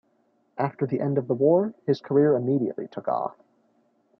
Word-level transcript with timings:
After 0.57 0.87
the 0.87 0.99
end 0.99 1.19
of 1.19 1.27
the 1.27 1.35
war 1.35 1.75
his 1.85 2.01
career 2.01 2.33
immediately 2.35 2.87
took 2.87 3.07
off. 3.07 3.37